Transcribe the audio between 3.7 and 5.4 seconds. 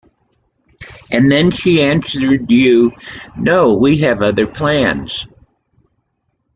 we have other plans.'